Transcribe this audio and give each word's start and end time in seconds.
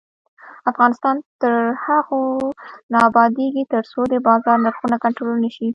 افغانستان 0.71 1.15
تر 1.41 1.53
هغو 1.85 2.21
نه 2.91 2.99
ابادیږي، 3.09 3.63
ترڅو 3.73 3.99
د 4.09 4.13
بازار 4.27 4.57
نرخونه 4.65 4.95
کنټرول 5.03 5.35
نشي. 5.45 5.69